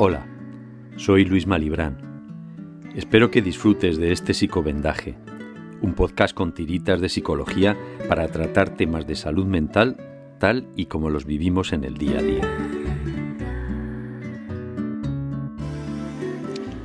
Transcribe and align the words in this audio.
Hola, 0.00 0.28
soy 0.94 1.24
Luis 1.24 1.48
Malibrán. 1.48 1.98
Espero 2.94 3.32
que 3.32 3.42
disfrutes 3.42 3.96
de 3.96 4.12
este 4.12 4.32
psicovendaje, 4.32 5.16
un 5.82 5.94
podcast 5.94 6.36
con 6.36 6.54
tiritas 6.54 7.00
de 7.00 7.08
psicología 7.08 7.76
para 8.08 8.28
tratar 8.28 8.76
temas 8.76 9.08
de 9.08 9.16
salud 9.16 9.44
mental 9.46 9.96
tal 10.38 10.68
y 10.76 10.86
como 10.86 11.10
los 11.10 11.24
vivimos 11.24 11.72
en 11.72 11.82
el 11.82 11.94
día 11.94 12.20
a 12.20 12.22
día. 12.22 12.42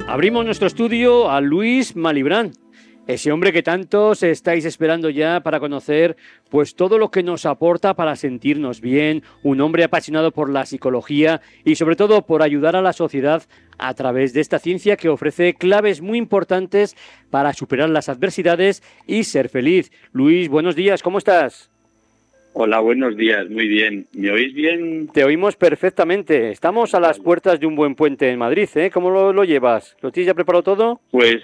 Abrimos 0.08 0.44
nuestro 0.44 0.66
estudio 0.66 1.30
a 1.30 1.40
Luis 1.40 1.96
Malibrán, 1.96 2.54
ese 3.08 3.32
hombre 3.32 3.52
que 3.52 3.64
tantos 3.64 4.24
estáis 4.24 4.66
esperando 4.66 5.10
ya 5.10 5.42
para 5.42 5.60
conocer, 5.60 6.16
pues 6.50 6.76
todo 6.76 6.98
lo 6.98 7.12
que 7.12 7.24
nos 7.24 7.46
aporta 7.46 7.96
para 7.96 8.16
sentirnos 8.16 8.80
bien, 8.80 9.24
un 9.42 9.60
hombre 9.62 9.84
apasionado 9.84 10.32
por 10.32 10.50
la 10.50 10.66
psicología 10.66 11.42
y 11.66 11.76
sobre 11.76 11.96
todo 11.96 12.22
por 12.26 12.42
ayudar 12.42 12.76
a 12.76 12.82
la 12.82 12.94
sociedad 12.94 13.44
a 13.78 13.94
través 13.94 14.34
de 14.34 14.42
esta 14.42 14.60
ciencia 14.60 14.96
que 14.96 15.10
ofrece 15.10 15.54
claves 15.56 16.02
muy 16.02 16.18
importantes 16.18 16.96
para 17.30 17.54
superar 17.54 17.90
las 17.90 18.08
adversidades 18.08 18.84
y 19.06 19.26
ser 19.26 19.50
feliz. 19.50 19.92
Luis, 20.14 20.48
buenos 20.48 20.76
días, 20.76 21.04
¿cómo 21.04 21.18
estás? 21.18 21.70
Hola, 22.56 22.80
buenos 22.80 23.18
días, 23.18 23.50
muy 23.50 23.68
bien. 23.68 24.06
¿Me 24.14 24.30
oís 24.30 24.54
bien? 24.54 25.08
Te 25.08 25.24
oímos 25.24 25.56
perfectamente. 25.56 26.52
Estamos 26.52 26.94
a 26.94 27.00
las 27.00 27.20
puertas 27.20 27.60
de 27.60 27.66
un 27.66 27.76
buen 27.76 27.96
puente 27.96 28.30
en 28.30 28.38
Madrid, 28.38 28.70
¿eh? 28.76 28.92
¿Cómo 28.94 29.10
lo, 29.10 29.34
lo 29.34 29.44
llevas? 29.44 29.98
¿Lo 30.02 30.12
tienes 30.12 30.28
ya 30.28 30.36
preparado 30.36 30.62
todo? 30.62 31.02
Pues 31.10 31.42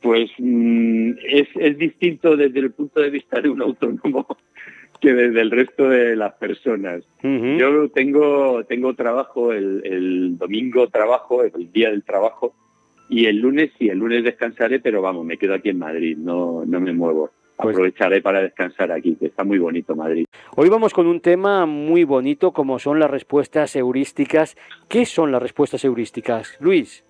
pues 0.00 0.30
mm, 0.38 1.10
es, 1.26 1.48
es 1.56 1.78
distinto 1.78 2.36
desde 2.36 2.60
el 2.60 2.72
punto 2.72 3.00
de 3.00 3.10
vista 3.10 3.40
de 3.40 3.48
un 3.48 3.62
autónomo 3.62 4.26
que 5.00 5.12
desde 5.12 5.40
el 5.40 5.50
resto 5.50 5.88
de 5.88 6.16
las 6.16 6.34
personas. 6.34 7.04
Yo 7.22 7.88
tengo, 7.90 8.64
tengo 8.64 8.94
trabajo, 8.94 9.52
el, 9.52 9.82
el, 9.84 10.38
domingo 10.38 10.88
trabajo, 10.88 11.42
el 11.42 11.72
día 11.72 11.90
del 11.90 12.04
trabajo, 12.04 12.54
y 13.08 13.26
el 13.26 13.38
lunes 13.38 13.70
sí, 13.78 13.88
el 13.88 13.98
lunes 13.98 14.24
descansaré, 14.24 14.80
pero 14.80 15.02
vamos, 15.02 15.26
me 15.26 15.36
quedo 15.36 15.54
aquí 15.54 15.68
en 15.68 15.78
Madrid, 15.78 16.16
no, 16.16 16.64
no 16.66 16.80
me 16.80 16.92
muevo. 16.92 17.30
Pues 17.56 17.76
Aprovecharé 17.76 18.20
para 18.20 18.42
descansar 18.42 18.90
aquí, 18.90 19.14
que 19.14 19.26
está 19.26 19.44
muy 19.44 19.58
bonito 19.58 19.94
Madrid. 19.94 20.24
Hoy 20.56 20.68
vamos 20.68 20.92
con 20.92 21.06
un 21.06 21.20
tema 21.20 21.66
muy 21.66 22.02
bonito 22.02 22.52
como 22.52 22.80
son 22.80 22.98
las 22.98 23.10
respuestas 23.10 23.76
heurísticas. 23.76 24.56
¿Qué 24.88 25.06
son 25.06 25.30
las 25.30 25.40
respuestas 25.40 25.84
heurísticas, 25.84 26.56
Luis? 26.60 27.04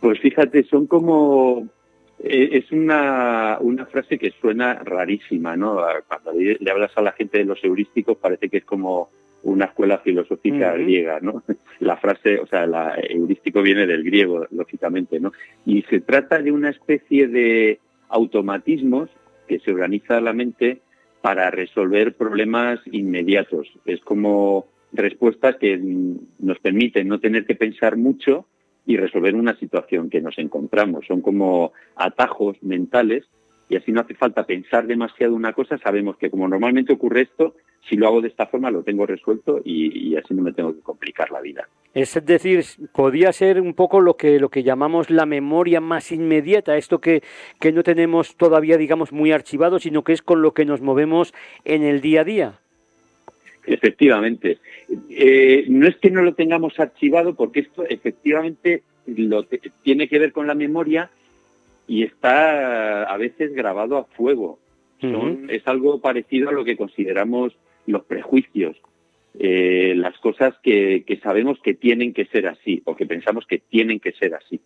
Pues 0.00 0.20
fíjate, 0.20 0.64
son 0.64 0.86
como 0.86 1.68
eh, 2.22 2.50
es 2.52 2.70
una, 2.70 3.58
una 3.60 3.86
frase 3.86 4.18
que 4.18 4.32
suena 4.40 4.74
rarísima, 4.74 5.56
¿no? 5.56 5.80
Cuando 6.06 6.32
le 6.32 6.70
hablas 6.70 6.92
a 6.96 7.02
la 7.02 7.12
gente 7.12 7.38
de 7.38 7.44
los 7.44 7.62
heurísticos 7.64 8.16
parece 8.16 8.48
que 8.48 8.58
es 8.58 8.64
como 8.64 9.10
una 9.42 9.64
escuela 9.66 9.98
filosófica 9.98 10.72
griega, 10.74 11.18
¿no? 11.20 11.42
La 11.80 11.96
frase, 11.96 12.38
o 12.38 12.46
sea, 12.46 12.64
la 12.64 12.96
heurístico 12.96 13.60
viene 13.60 13.88
del 13.88 14.04
griego, 14.04 14.46
lógicamente, 14.52 15.18
¿no? 15.18 15.32
Y 15.66 15.82
se 15.82 16.00
trata 16.00 16.38
de 16.38 16.52
una 16.52 16.70
especie 16.70 17.26
de 17.26 17.80
automatismos 18.08 19.10
que 19.48 19.58
se 19.58 19.72
organiza 19.72 20.20
la 20.20 20.32
mente 20.32 20.80
para 21.22 21.50
resolver 21.50 22.14
problemas 22.14 22.78
inmediatos. 22.92 23.68
Es 23.84 24.00
como 24.02 24.66
respuestas 24.92 25.56
que 25.56 25.80
nos 26.38 26.58
permiten 26.60 27.08
no 27.08 27.18
tener 27.18 27.46
que 27.46 27.56
pensar 27.56 27.96
mucho 27.96 28.46
y 28.86 28.96
resolver 28.96 29.34
una 29.34 29.56
situación 29.56 30.10
que 30.10 30.20
nos 30.20 30.38
encontramos. 30.38 31.06
Son 31.06 31.20
como 31.20 31.72
atajos 31.96 32.56
mentales 32.62 33.24
y 33.68 33.76
así 33.76 33.90
no 33.90 34.02
hace 34.02 34.14
falta 34.14 34.44
pensar 34.44 34.86
demasiado 34.86 35.34
una 35.34 35.54
cosa, 35.54 35.78
sabemos 35.78 36.16
que 36.18 36.30
como 36.30 36.46
normalmente 36.46 36.92
ocurre 36.92 37.22
esto, 37.22 37.54
si 37.88 37.96
lo 37.96 38.06
hago 38.06 38.20
de 38.20 38.28
esta 38.28 38.46
forma 38.46 38.70
lo 38.70 38.82
tengo 38.82 39.06
resuelto 39.06 39.60
y, 39.64 40.14
así 40.16 40.34
no 40.34 40.42
me 40.42 40.52
tengo 40.52 40.74
que 40.74 40.80
complicar 40.80 41.30
la 41.30 41.40
vida. 41.40 41.66
Es 41.94 42.14
decir, 42.24 42.64
podría 42.92 43.32
ser 43.32 43.60
un 43.60 43.74
poco 43.74 44.00
lo 44.00 44.16
que, 44.16 44.38
lo 44.38 44.50
que 44.50 44.62
llamamos 44.62 45.10
la 45.10 45.26
memoria 45.26 45.80
más 45.80 46.12
inmediata, 46.12 46.76
esto 46.76 47.00
que, 47.00 47.22
que 47.60 47.72
no 47.72 47.82
tenemos 47.82 48.36
todavía, 48.36 48.76
digamos, 48.76 49.12
muy 49.12 49.32
archivado, 49.32 49.78
sino 49.78 50.04
que 50.04 50.12
es 50.12 50.22
con 50.22 50.42
lo 50.42 50.52
que 50.52 50.64
nos 50.64 50.80
movemos 50.80 51.32
en 51.64 51.82
el 51.82 52.00
día 52.00 52.20
a 52.20 52.24
día. 52.24 52.58
Efectivamente. 53.64 54.58
Eh, 55.10 55.64
no 55.68 55.86
es 55.86 55.96
que 55.96 56.10
no 56.10 56.22
lo 56.22 56.34
tengamos 56.34 56.78
archivado, 56.80 57.34
porque 57.34 57.60
esto 57.60 57.84
efectivamente 57.86 58.82
lo 59.06 59.46
tiene 59.82 60.08
que 60.08 60.18
ver 60.18 60.32
con 60.32 60.46
la 60.46 60.54
memoria 60.54 61.10
y 61.86 62.02
está 62.02 63.04
a 63.04 63.16
veces 63.16 63.52
grabado 63.54 63.96
a 63.96 64.04
fuego. 64.04 64.58
Es 65.48 65.66
algo 65.66 66.00
parecido 66.00 66.48
a 66.48 66.52
lo 66.52 66.64
que 66.64 66.76
consideramos 66.76 67.56
los 67.88 68.04
prejuicios, 68.04 68.76
eh, 69.36 69.94
las 69.96 70.16
cosas 70.18 70.54
que, 70.62 71.02
que 71.04 71.16
sabemos 71.16 71.58
que 71.60 71.74
tienen 71.74 72.12
que 72.12 72.26
ser 72.26 72.46
así 72.46 72.82
o 72.84 72.94
que 72.94 73.04
pensamos 73.04 73.44
que 73.46 73.58
tienen 73.58 73.98
que 73.98 74.12
ser 74.12 74.34
así. 74.34 74.60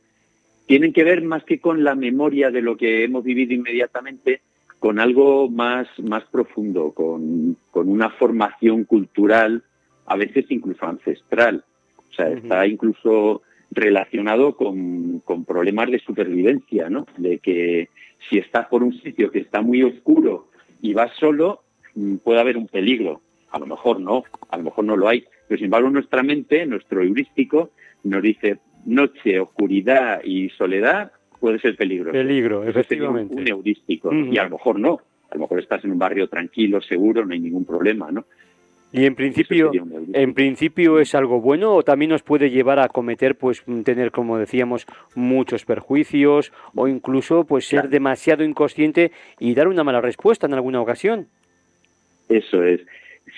Tienen 0.66 0.92
que 0.92 1.04
ver 1.04 1.22
más 1.22 1.42
que 1.44 1.58
con 1.58 1.84
la 1.84 1.94
memoria 1.94 2.50
de 2.50 2.60
lo 2.60 2.76
que 2.76 3.04
hemos 3.04 3.24
vivido 3.24 3.54
inmediatamente, 3.54 4.42
con 4.78 5.00
algo 5.00 5.48
más, 5.48 5.88
más 5.98 6.24
profundo, 6.24 6.92
con, 6.92 7.56
con, 7.70 7.88
una 7.88 8.10
formación 8.10 8.84
cultural, 8.84 9.62
a 10.06 10.16
veces 10.16 10.46
incluso 10.50 10.86
ancestral. 10.86 11.64
O 12.10 12.14
sea, 12.14 12.28
está 12.28 12.66
incluso 12.66 13.42
relacionado 13.70 14.56
con, 14.56 15.20
con, 15.20 15.44
problemas 15.44 15.90
de 15.90 15.98
supervivencia, 15.98 16.88
¿no? 16.88 17.06
De 17.16 17.38
que 17.38 17.88
si 18.28 18.38
estás 18.38 18.66
por 18.68 18.82
un 18.82 18.92
sitio 19.00 19.30
que 19.30 19.40
está 19.40 19.60
muy 19.60 19.82
oscuro 19.82 20.48
y 20.80 20.94
vas 20.94 21.12
solo, 21.18 21.62
mm, 21.94 22.16
puede 22.16 22.40
haber 22.40 22.56
un 22.56 22.68
peligro. 22.68 23.20
A 23.50 23.58
lo 23.58 23.66
mejor 23.66 24.00
no, 24.00 24.24
a 24.50 24.56
lo 24.56 24.64
mejor 24.64 24.84
no 24.84 24.96
lo 24.96 25.08
hay. 25.08 25.24
Pero 25.48 25.58
sin 25.58 25.66
embargo, 25.66 25.90
nuestra 25.90 26.22
mente, 26.22 26.66
nuestro 26.66 27.02
heurístico, 27.02 27.70
nos 28.04 28.22
dice 28.22 28.58
noche, 28.84 29.40
oscuridad 29.40 30.22
y 30.24 30.48
soledad, 30.50 31.12
puede 31.40 31.58
ser 31.58 31.76
peligroso. 31.76 32.12
Peligro, 32.12 32.64
efectivamente. 32.64 33.34
Un, 33.34 33.48
heurístico. 33.48 34.12
Y 34.12 34.36
a 34.38 34.44
lo 34.44 34.50
mejor 34.50 34.78
no. 34.78 35.00
A 35.30 35.34
lo 35.34 35.42
mejor 35.42 35.60
estás 35.60 35.84
en 35.84 35.92
un 35.92 35.98
barrio 35.98 36.28
tranquilo, 36.28 36.80
seguro, 36.80 37.24
no 37.24 37.32
hay 37.32 37.40
ningún 37.40 37.64
problema, 37.64 38.10
¿no? 38.10 38.24
Y 38.92 39.04
en 39.04 39.14
principio, 39.14 39.72
en 40.12 40.32
principio 40.32 41.00
es 41.00 41.14
algo 41.14 41.40
bueno 41.40 41.74
o 41.74 41.82
también 41.82 42.10
nos 42.10 42.22
puede 42.22 42.50
llevar 42.50 42.78
a 42.78 42.88
cometer, 42.88 43.34
pues, 43.34 43.62
tener, 43.84 44.10
como 44.12 44.38
decíamos, 44.38 44.86
muchos 45.14 45.64
perjuicios 45.64 46.52
o 46.74 46.86
incluso, 46.88 47.44
pues, 47.44 47.66
ser 47.66 47.88
demasiado 47.88 48.44
inconsciente 48.44 49.10
y 49.38 49.54
dar 49.54 49.68
una 49.68 49.84
mala 49.84 50.00
respuesta 50.00 50.46
en 50.46 50.54
alguna 50.54 50.80
ocasión. 50.80 51.26
Eso 52.28 52.62
es. 52.62 52.80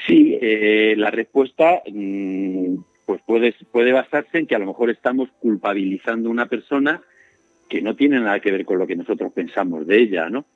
Sí, 0.06 0.38
eh, 0.40 0.94
la 0.96 1.10
respuesta, 1.10 1.82
mm, 1.90 2.76
pues, 3.06 3.22
puede, 3.26 3.54
puede 3.72 3.92
basarse 3.92 4.38
en 4.38 4.46
que 4.46 4.54
a 4.54 4.58
lo 4.58 4.66
mejor 4.66 4.90
estamos 4.90 5.30
culpabilizando 5.40 6.28
a 6.28 6.32
una 6.32 6.46
persona 6.46 7.02
que 7.68 7.82
no 7.82 7.94
tiene 7.96 8.20
nada 8.20 8.40
que 8.40 8.50
ver 8.50 8.64
con 8.64 8.78
lo 8.78 8.86
que 8.86 8.96
nosotros 8.96 9.32
pensamos 9.32 9.86
de 9.86 10.00
ella, 10.00 10.28
¿no? 10.28 10.46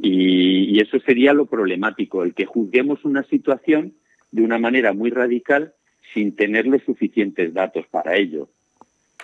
Y, 0.00 0.80
eso 0.80 0.98
sería 1.00 1.32
lo 1.32 1.46
problemático, 1.46 2.22
el 2.24 2.34
que 2.34 2.46
juzguemos 2.46 3.04
una 3.04 3.22
situación 3.24 3.92
de 4.30 4.42
una 4.42 4.58
manera 4.58 4.92
muy 4.92 5.10
radical 5.10 5.74
sin 6.12 6.34
tener 6.34 6.66
los 6.66 6.82
suficientes 6.82 7.52
datos 7.54 7.86
para 7.88 8.16
ello. 8.16 8.48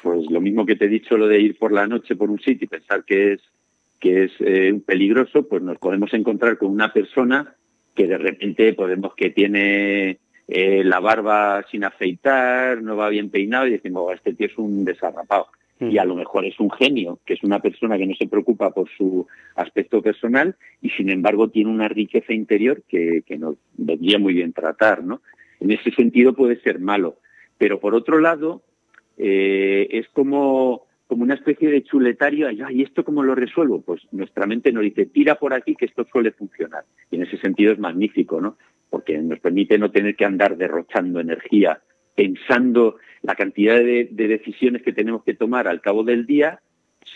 Pues 0.03 0.31
lo 0.31 0.41
mismo 0.41 0.67
que 0.67 0.77
te 0.77 0.85
he 0.85 0.89
dicho, 0.89 1.17
lo 1.17 1.27
de 1.27 1.41
ir 1.41 1.59
por 1.59 1.73
la 1.73 1.87
noche 1.87 2.15
por 2.15 2.31
un 2.31 2.39
sitio 2.39 2.67
y 2.67 2.69
pensar 2.69 3.05
que 3.05 3.33
es 3.33 3.41
que 3.99 4.25
es 4.25 4.33
eh, 4.39 4.81
peligroso, 4.87 5.49
pues 5.49 5.61
nos 5.61 5.79
podemos 5.79 6.15
encontrar 6.15 6.57
con 6.57 6.71
una 6.71 6.93
persona 6.93 7.57
que 7.97 8.07
de 8.07 8.17
repente 8.17 8.73
podemos 8.75 9.13
que 9.17 9.31
tiene 9.31 10.19
eh, 10.47 10.85
la 10.85 11.01
barba 11.01 11.65
sin 11.69 11.83
afeitar, 11.83 12.81
no 12.81 12.97
va 12.97 13.09
bien 13.09 13.29
peinado 13.29 13.67
y 13.67 13.73
decimos, 13.73 14.15
este 14.15 14.35
tío 14.35 14.47
es 14.47 14.57
un 14.57 14.85
desarrapado 14.85 15.49
y 15.81 15.99
a 15.99 16.05
lo 16.05 16.17
mejor 16.17 16.45
es 16.45 16.59
un 16.59 16.71
genio, 16.71 17.21
que 17.25 17.35
es 17.35 17.43
una 17.43 17.61
persona 17.61 17.97
que 17.97 18.07
no 18.07 18.15
se 18.15 18.27
preocupa 18.27 18.71
por 18.71 18.89
su 18.97 19.27
aspecto 19.55 20.03
personal 20.03 20.57
y 20.83 20.91
sin 20.91 21.09
embargo 21.11 21.49
tiene 21.51 21.71
una 21.71 21.89
riqueza 21.89 22.33
interior 22.33 22.83
que, 22.89 23.23
que 23.27 23.39
nos 23.39 23.57
vendría 23.77 24.19
muy 24.19 24.35
bien 24.35 24.53
tratar, 24.53 25.05
¿no? 25.05 25.23
En 25.61 25.71
ese 25.71 25.91
sentido 25.93 26.35
puede 26.35 26.61
ser 26.61 26.79
malo, 26.79 27.19
pero 27.59 27.81
por 27.81 27.95
otro 27.95 28.21
lado 28.21 28.63
eh, 29.19 29.89
es 29.91 30.09
como, 30.11 30.87
como 31.07 31.25
una 31.25 31.35
especie 31.35 31.71
de 31.71 31.83
chuletario, 31.83 32.49
¿y 32.51 32.83
esto 32.83 33.05
cómo 33.05 33.23
lo 33.23 33.35
resuelvo? 33.35 33.81
Pues 33.81 34.03
nuestra 34.13 34.47
mente 34.47 34.73
nos 34.73 34.85
dice, 34.85 35.07
tira 35.07 35.35
por 35.35 35.53
aquí 35.53 35.75
que 35.75 35.87
esto 35.87 36.07
suele 36.11 36.31
funcionar. 36.31 36.85
Y 37.11 37.17
en 37.17 37.23
ese 37.23 37.37
sentido 37.39 37.73
es 37.73 37.79
magnífico, 37.79 38.41
¿no? 38.41 38.57
Porque 38.89 39.19
nos 39.19 39.41
permite 39.41 39.77
no 39.79 39.91
tener 39.91 40.15
que 40.15 40.25
andar 40.25 40.57
derrochando 40.57 41.21
energía 41.21 41.81
pensando 42.19 42.97
la 43.23 43.37
cantidad 43.37 43.77
de, 43.77 44.09
decisiones 44.11 44.83
que 44.83 44.93
tenemos 44.93 45.23
que 45.23 45.35
tomar 45.35 45.69
al 45.69 45.81
cabo 45.81 46.03
del 46.03 46.27
día, 46.27 46.59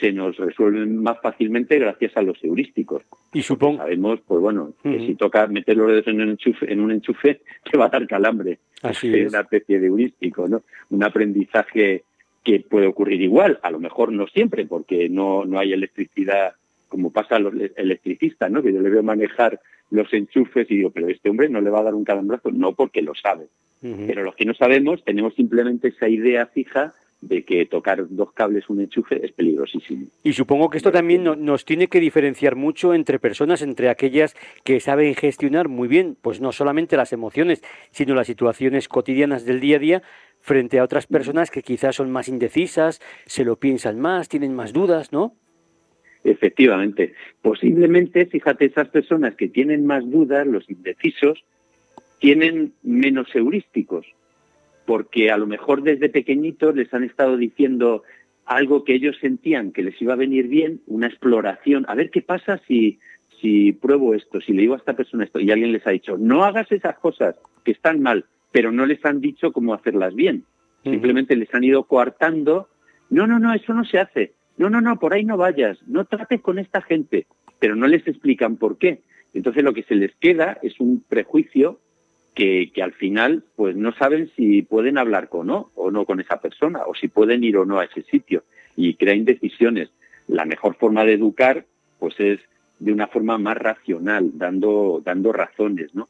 se 0.01 0.13
nos 0.13 0.37
resuelven 0.37 0.97
más 0.97 1.21
fácilmente 1.21 1.77
gracias 1.77 2.17
a 2.17 2.23
los 2.23 2.43
heurísticos. 2.45 3.03
Y 3.33 3.43
supongo. 3.43 3.79
Sabemos, 3.79 4.21
pues 4.25 4.41
bueno, 4.41 4.75
que 4.81 5.01
si 5.01 5.17
toca 5.17 5.49
meter 5.49 5.77
los 5.77 5.89
dedos 5.89 6.07
en 6.07 6.21
un 6.21 6.31
enchufe, 6.31 6.73
en 6.73 6.79
un 6.79 6.93
enchufe 6.93 7.41
te 7.71 7.77
va 7.77 7.87
a 7.87 7.89
dar 7.89 8.07
calambre. 8.07 8.61
Así 8.81 9.13
es. 9.13 9.29
Una 9.31 9.41
especie 9.41 9.81
de 9.81 9.89
heurístico, 9.89 10.47
¿no? 10.47 10.63
Un 10.91 11.03
aprendizaje 11.03 12.05
que 12.45 12.61
puede 12.61 12.87
ocurrir 12.87 13.21
igual, 13.21 13.59
a 13.63 13.73
lo 13.73 13.81
mejor 13.81 14.13
no 14.13 14.29
siempre, 14.29 14.67
porque 14.67 15.09
no, 15.09 15.45
no 15.45 15.59
hay 15.59 15.73
electricidad 15.73 16.55
como 16.89 17.11
pasa 17.11 17.37
a 17.37 17.39
los 17.41 17.55
electricistas, 17.77 18.51
¿no? 18.53 18.63
Que 18.63 18.73
yo 18.73 18.81
le 18.81 18.91
veo 18.91 19.03
manejar 19.03 19.61
los 19.91 20.13
enchufes 20.13 20.71
y 20.71 20.77
digo, 20.77 20.91
pero 20.91 21.09
este 21.09 21.29
hombre 21.29 21.49
no 21.49 21.61
le 21.61 21.71
va 21.71 21.81
a 21.81 21.85
dar 21.85 21.95
un 21.95 22.05
calambrazo, 22.05 22.53
no 22.53 22.75
porque 22.75 23.03
lo 23.03 23.15
sabe. 23.15 23.47
Pero 23.83 24.23
los 24.23 24.37
que 24.37 24.45
no 24.45 24.55
sabemos 24.55 25.05
tenemos 25.05 25.35
simplemente 25.35 25.89
esa 25.89 26.09
idea 26.09 26.47
fija 26.47 26.95
de 27.21 27.45
que 27.45 27.67
tocar 27.67 28.05
dos 28.11 28.33
cables, 28.33 28.69
un 28.69 28.81
enchufe, 28.81 29.25
es 29.25 29.33
peligrosísimo. 29.33 30.07
Y 30.23 30.33
supongo 30.33 30.71
que 30.71 30.77
esto 30.77 30.91
también 30.91 31.23
nos 31.23 31.65
tiene 31.65 31.87
que 31.87 32.01
diferenciar 32.01 32.57
mucho 32.57 32.95
entre 32.95 33.19
personas, 33.21 33.63
entre 33.63 33.89
aquellas 33.89 34.35
que 34.65 34.81
saben 34.81 35.15
gestionar 35.15 35.69
muy 35.69 35.89
bien, 35.89 36.17
pues 36.21 36.41
no 36.41 36.53
solamente 36.53 36.97
las 36.97 37.13
emociones, 37.13 37.63
sino 37.93 38.15
las 38.15 38.27
situaciones 38.27 38.89
cotidianas 38.89 39.45
del 39.47 39.61
día 39.61 39.77
a 39.77 39.81
día, 39.81 40.03
frente 40.41 40.81
a 40.81 40.85
otras 40.85 41.07
personas 41.07 41.53
que 41.53 41.63
quizás 41.63 41.95
son 41.97 42.11
más 42.11 42.29
indecisas, 42.29 43.01
se 43.27 43.45
lo 43.45 43.57
piensan 43.57 44.01
más, 44.01 44.29
tienen 44.29 44.55
más 44.55 44.73
dudas, 44.73 45.13
¿no? 45.13 45.37
Efectivamente. 46.25 47.15
Posiblemente, 47.41 48.27
fíjate, 48.27 48.67
esas 48.67 48.89
personas 48.89 49.37
que 49.37 49.49
tienen 49.49 49.87
más 49.87 50.09
dudas, 50.09 50.47
los 50.47 50.69
indecisos, 50.69 51.45
tienen 52.23 52.73
menos 52.85 53.27
heurísticos, 53.35 54.07
porque 54.87 55.33
a 55.33 55.37
lo 55.37 55.49
mejor 55.49 55.83
desde 55.83 56.09
pequeñitos 56.09 56.73
les 56.77 56.95
han 56.95 57.03
estado 57.03 57.37
diciendo 57.37 58.05
algo 58.47 58.85
que 58.85 58.95
ellos 58.95 59.17
sentían 59.21 59.73
que 59.73 59.83
les 59.83 60.01
iba 60.01 60.13
a 60.13 60.17
venir 60.25 60.47
bien, 60.47 60.81
una 60.87 61.09
exploración, 61.09 61.85
a 61.89 61.97
ver 61.97 62.11
qué 62.11 62.23
pasa 62.23 62.61
si, 62.69 63.01
si 63.41 63.73
pruebo 63.73 64.15
esto, 64.15 64.41
si 64.41 64.53
le 64.53 64.63
digo 64.63 64.75
a 64.75 64.77
esta 64.77 64.95
persona 64.95 65.25
esto, 65.25 65.41
y 65.41 65.51
alguien 65.51 65.73
les 65.73 65.85
ha 65.85 65.91
dicho, 65.91 66.17
no 66.17 66.45
hagas 66.45 66.71
esas 66.71 66.97
cosas 67.01 67.35
que 67.65 67.73
están 67.73 68.01
mal, 68.01 68.25
pero 68.53 68.71
no 68.71 68.87
les 68.87 69.05
han 69.05 69.21
dicho 69.21 69.53
cómo 69.53 69.75
hacerlas 69.75 70.15
bien. 70.15 70.45
Simplemente 70.85 71.35
les 71.35 71.53
han 71.53 71.65
ido 71.65 71.85
coartando, 71.85 72.69
no, 73.11 73.27
no, 73.27 73.41
no, 73.41 73.53
eso 73.53 73.75
no 73.75 73.85
se 73.85 73.99
hace, 73.99 74.33
no, 74.59 74.71
no, 74.71 74.81
no, 74.81 74.97
por 75.01 75.13
ahí 75.13 75.25
no 75.25 75.37
vayas, 75.37 75.77
no 75.89 76.05
trates 76.05 76.41
con 76.41 76.61
esta 76.61 76.83
gente, 76.83 77.27
pero 77.59 77.75
no 77.75 77.89
les 77.89 78.07
explican 78.07 78.59
por 78.59 78.79
qué. 78.79 79.01
Entonces 79.35 79.65
lo 79.65 79.75
que 79.75 79.83
se 79.83 79.97
les 79.97 80.15
queda 80.17 80.59
es 80.63 80.79
un 80.79 81.03
prejuicio 81.09 81.81
que, 82.35 82.71
que, 82.73 82.83
al 82.83 82.93
final 82.93 83.45
pues 83.57 83.77
no 83.77 83.93
saben 83.95 84.31
si 84.37 84.63
pueden 84.63 84.99
hablar 84.99 85.29
con 85.29 85.49
no 85.49 85.71
o 85.75 85.91
no 85.91 86.07
con 86.07 86.21
esa 86.21 86.41
persona 86.41 86.81
o 86.87 86.95
si 86.95 87.09
pueden 87.09 87.45
ir 87.45 87.57
o 87.57 87.65
no 87.65 87.79
a 87.79 87.85
ese 87.85 88.03
sitio 88.03 88.45
y 88.77 88.95
crean 88.95 89.25
decisiones. 89.25 89.91
La 90.29 90.45
mejor 90.45 90.77
forma 90.77 91.05
de 91.05 91.15
educar 91.15 91.67
pues 91.99 92.19
es 92.19 92.41
de 92.83 92.93
una 92.93 93.07
forma 93.07 93.39
más 93.39 93.57
racional, 93.57 94.33
dando, 94.35 95.01
dando 95.05 95.33
razones, 95.33 95.95
¿no? 95.95 96.09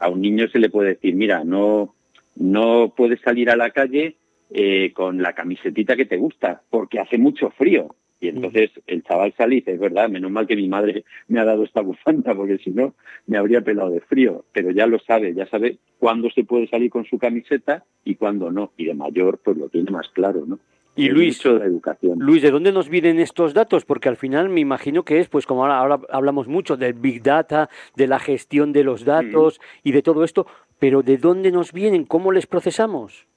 A 0.00 0.08
un 0.08 0.20
niño 0.20 0.48
se 0.48 0.58
le 0.58 0.68
puede 0.68 0.90
decir, 0.90 1.14
mira, 1.14 1.44
no, 1.44 1.94
no 2.34 2.92
puedes 2.96 3.20
salir 3.20 3.50
a 3.50 3.56
la 3.56 3.70
calle 3.70 4.16
eh, 4.50 4.92
con 4.94 5.22
la 5.22 5.34
camisetita 5.34 5.94
que 5.94 6.06
te 6.06 6.16
gusta, 6.16 6.62
porque 6.70 6.98
hace 6.98 7.18
mucho 7.18 7.50
frío. 7.50 7.94
Y 8.20 8.26
mm. 8.26 8.36
entonces 8.36 8.70
el 8.86 9.02
chaval 9.04 9.34
sale 9.36 9.56
y 9.56 9.58
dice, 9.58 9.72
es 9.72 9.80
verdad, 9.80 10.08
menos 10.08 10.30
mal 10.30 10.46
que 10.46 10.56
mi 10.56 10.68
madre 10.68 11.04
me 11.28 11.40
ha 11.40 11.44
dado 11.44 11.64
esta 11.64 11.80
bufanda, 11.80 12.34
porque 12.34 12.58
si 12.58 12.70
no 12.70 12.94
me 13.26 13.38
habría 13.38 13.60
pelado 13.60 13.90
de 13.90 14.00
frío. 14.00 14.44
Pero 14.52 14.70
ya 14.70 14.86
lo 14.86 14.98
sabe, 14.98 15.34
ya 15.34 15.46
sabe 15.46 15.78
cuándo 15.98 16.30
se 16.30 16.44
puede 16.44 16.68
salir 16.68 16.90
con 16.90 17.04
su 17.04 17.18
camiseta 17.18 17.84
y 18.04 18.16
cuándo 18.16 18.50
no. 18.50 18.72
Y 18.76 18.86
de 18.86 18.94
mayor, 18.94 19.38
pues 19.38 19.56
lo 19.56 19.68
tiene 19.68 19.90
más 19.90 20.08
claro, 20.10 20.44
¿no? 20.46 20.58
Y 20.98 21.10
Luis, 21.10 21.40
de 21.44 21.50
educación. 21.50 22.18
Luis, 22.18 22.42
¿de 22.42 22.50
dónde 22.50 22.72
nos 22.72 22.88
vienen 22.88 23.20
estos 23.20 23.54
datos? 23.54 23.84
Porque 23.84 24.08
al 24.08 24.16
final 24.16 24.48
me 24.48 24.58
imagino 24.58 25.04
que 25.04 25.20
es, 25.20 25.28
pues 25.28 25.46
como 25.46 25.64
ahora, 25.64 25.78
ahora 25.78 26.00
hablamos 26.10 26.48
mucho 26.48 26.76
del 26.76 26.94
Big 26.94 27.22
Data, 27.22 27.70
de 27.94 28.08
la 28.08 28.18
gestión 28.18 28.72
de 28.72 28.82
los 28.82 29.04
datos 29.04 29.60
y 29.84 29.92
de 29.92 30.02
todo 30.02 30.24
esto, 30.24 30.48
pero 30.80 31.04
¿de 31.04 31.16
dónde 31.16 31.52
nos 31.52 31.72
vienen? 31.72 32.04
¿Cómo 32.04 32.32
les 32.32 32.48
procesamos? 32.48 33.28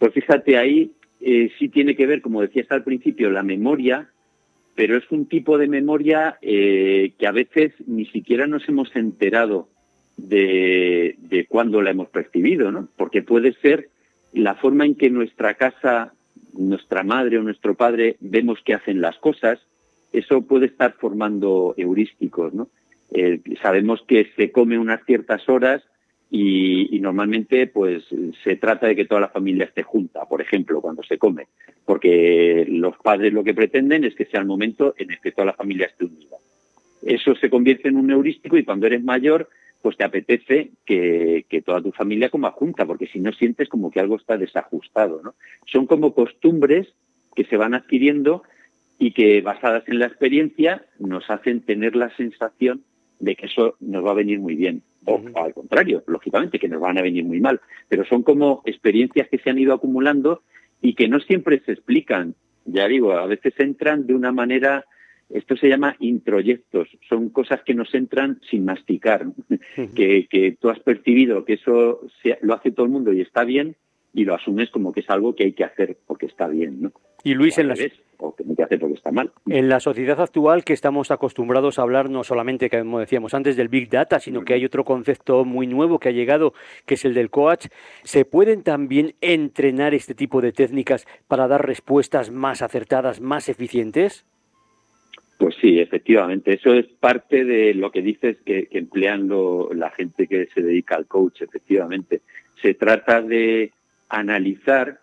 Pues 0.00 0.12
fíjate, 0.12 0.56
ahí 0.56 0.90
eh, 1.20 1.50
sí 1.58 1.68
tiene 1.68 1.96
que 1.96 2.06
ver, 2.06 2.20
como 2.20 2.42
decías 2.42 2.70
al 2.70 2.84
principio, 2.84 3.30
la 3.30 3.42
memoria, 3.42 4.08
pero 4.74 4.96
es 4.96 5.10
un 5.10 5.26
tipo 5.26 5.58
de 5.58 5.66
memoria 5.66 6.38
eh, 6.40 7.12
que 7.18 7.26
a 7.26 7.32
veces 7.32 7.72
ni 7.86 8.06
siquiera 8.06 8.46
nos 8.46 8.68
hemos 8.68 8.94
enterado 8.94 9.68
de, 10.16 11.46
cuándo 11.48 11.82
la 11.82 11.90
hemos 11.90 12.08
percibido, 12.08 12.70
¿no? 12.70 12.88
Porque 12.96 13.22
puede 13.22 13.54
ser 13.54 13.88
la 14.32 14.54
forma 14.54 14.84
en 14.84 14.94
que 14.94 15.10
nuestra 15.10 15.54
casa, 15.54 16.12
nuestra 16.52 17.02
madre 17.02 17.38
o 17.38 17.42
nuestro 17.42 17.74
padre 17.74 18.16
vemos 18.20 18.60
que 18.64 18.74
hacen 18.74 19.00
las 19.00 19.16
cosas, 19.18 19.58
eso 20.12 20.42
puede 20.42 20.66
estar 20.66 20.94
formando 20.94 21.74
heurísticos, 21.76 22.54
¿no? 22.54 22.68
Eh, 23.10 23.40
sabemos 23.62 24.02
que 24.06 24.30
se 24.36 24.52
come 24.52 24.78
unas 24.78 25.04
ciertas 25.06 25.48
horas 25.48 25.82
y, 26.30 26.98
normalmente 27.00 27.66
pues 27.68 28.04
se 28.44 28.56
trata 28.56 28.86
de 28.86 28.96
que 28.96 29.06
toda 29.06 29.20
la 29.20 29.28
familia 29.28 29.64
esté 29.64 29.82
junta, 29.82 30.26
por 30.26 30.42
ejemplo, 30.42 30.80
cuando 30.80 31.02
se 31.02 31.16
come, 31.16 31.46
porque 31.86 32.66
los 32.68 32.96
padres 32.98 33.32
lo 33.32 33.44
que 33.44 33.54
pretenden 33.54 34.04
es 34.04 34.14
que 34.14 34.26
sea 34.26 34.40
el 34.40 34.46
momento 34.46 34.94
en 34.98 35.10
el 35.10 35.20
que 35.20 35.32
toda 35.32 35.46
la 35.46 35.52
familia 35.54 35.86
esté 35.86 36.04
unida. 36.04 36.36
Eso 37.02 37.34
se 37.34 37.48
convierte 37.48 37.88
en 37.88 37.96
un 37.96 38.10
heurístico 38.10 38.58
y 38.58 38.64
cuando 38.64 38.86
eres 38.86 39.02
mayor 39.02 39.48
pues 39.80 39.96
te 39.96 40.04
apetece 40.04 40.72
que, 40.84 41.46
que, 41.48 41.62
toda 41.62 41.80
tu 41.80 41.92
familia 41.92 42.30
coma 42.30 42.50
junta, 42.50 42.84
porque 42.84 43.06
si 43.06 43.20
no 43.20 43.32
sientes 43.32 43.68
como 43.68 43.92
que 43.92 44.00
algo 44.00 44.16
está 44.16 44.36
desajustado. 44.36 45.22
¿no? 45.22 45.34
Son 45.66 45.86
como 45.86 46.14
costumbres 46.14 46.88
que 47.36 47.44
se 47.44 47.56
van 47.56 47.74
adquiriendo 47.74 48.42
y 48.98 49.12
que 49.12 49.40
basadas 49.40 49.84
en 49.86 50.00
la 50.00 50.06
experiencia 50.06 50.84
nos 50.98 51.30
hacen 51.30 51.60
tener 51.60 51.94
la 51.94 52.14
sensación 52.16 52.82
de 53.20 53.36
que 53.36 53.46
eso 53.46 53.76
nos 53.80 54.04
va 54.04 54.12
a 54.12 54.14
venir 54.14 54.38
muy 54.38 54.54
bien. 54.54 54.82
O, 55.04 55.20
al 55.34 55.54
contrario, 55.54 56.02
lógicamente, 56.06 56.58
que 56.58 56.68
nos 56.68 56.80
van 56.80 56.98
a 56.98 57.02
venir 57.02 57.24
muy 57.24 57.40
mal. 57.40 57.60
Pero 57.88 58.04
son 58.04 58.22
como 58.22 58.62
experiencias 58.64 59.28
que 59.28 59.38
se 59.38 59.50
han 59.50 59.58
ido 59.58 59.74
acumulando 59.74 60.42
y 60.80 60.94
que 60.94 61.08
no 61.08 61.20
siempre 61.20 61.60
se 61.64 61.72
explican. 61.72 62.34
Ya 62.64 62.86
digo, 62.86 63.12
a 63.12 63.26
veces 63.26 63.54
entran 63.58 64.06
de 64.06 64.14
una 64.14 64.32
manera, 64.32 64.84
esto 65.30 65.56
se 65.56 65.68
llama 65.68 65.96
introyectos, 66.00 66.88
son 67.08 67.30
cosas 67.30 67.62
que 67.64 67.74
nos 67.74 67.94
entran 67.94 68.40
sin 68.50 68.64
masticar, 68.64 69.26
que, 69.94 70.26
que, 70.28 70.56
tú 70.60 70.68
has 70.68 70.80
percibido 70.80 71.44
que 71.44 71.54
eso 71.54 72.00
lo 72.42 72.54
hace 72.54 72.70
todo 72.70 72.86
el 72.86 72.92
mundo 72.92 73.12
y 73.12 73.22
está 73.22 73.44
bien 73.44 73.76
y 74.12 74.24
lo 74.24 74.34
asumes 74.34 74.70
como 74.70 74.92
que 74.92 75.00
es 75.00 75.10
algo 75.10 75.34
que 75.34 75.44
hay 75.44 75.52
que 75.52 75.64
hacer 75.64 75.96
porque 76.06 76.26
está 76.26 76.46
bien, 76.48 76.82
¿no? 76.82 76.92
Y 77.24 77.34
Luis, 77.34 77.58
en 77.58 77.68
la, 77.68 77.74
o 77.74 77.76
que 77.76 77.82
no 77.82 77.88
te 77.88 78.07
hace 78.68 78.78
porque 78.78 78.94
está 78.94 79.10
mal. 79.10 79.32
En 79.46 79.68
la 79.68 79.80
sociedad 79.80 80.20
actual 80.20 80.64
que 80.64 80.72
estamos 80.72 81.10
acostumbrados 81.10 81.78
a 81.78 81.82
hablar 81.82 82.10
no 82.10 82.24
solamente, 82.24 82.70
como 82.70 83.00
decíamos 83.00 83.34
antes, 83.34 83.56
del 83.56 83.68
Big 83.68 83.88
Data, 83.88 84.20
sino 84.20 84.44
que 84.44 84.54
hay 84.54 84.64
otro 84.64 84.84
concepto 84.84 85.44
muy 85.44 85.66
nuevo 85.66 85.98
que 85.98 86.10
ha 86.10 86.12
llegado, 86.12 86.52
que 86.86 86.94
es 86.94 87.04
el 87.04 87.14
del 87.14 87.30
coach, 87.30 87.66
¿se 88.04 88.24
pueden 88.24 88.62
también 88.62 89.14
entrenar 89.20 89.94
este 89.94 90.14
tipo 90.14 90.40
de 90.40 90.52
técnicas 90.52 91.06
para 91.26 91.48
dar 91.48 91.66
respuestas 91.66 92.30
más 92.30 92.62
acertadas, 92.62 93.20
más 93.20 93.48
eficientes? 93.48 94.24
Pues 95.38 95.54
sí, 95.60 95.78
efectivamente. 95.78 96.54
Eso 96.54 96.74
es 96.74 96.86
parte 96.86 97.44
de 97.44 97.72
lo 97.72 97.90
que 97.92 98.02
dices 98.02 98.38
que, 98.44 98.66
que 98.66 98.78
emplean 98.78 99.28
la 99.72 99.90
gente 99.90 100.26
que 100.26 100.46
se 100.52 100.62
dedica 100.62 100.96
al 100.96 101.06
coach, 101.06 101.42
efectivamente. 101.42 102.22
Se 102.60 102.74
trata 102.74 103.22
de 103.22 103.72
analizar 104.08 105.00